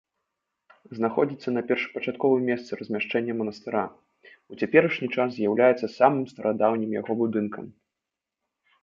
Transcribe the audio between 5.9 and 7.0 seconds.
самым старадаўнім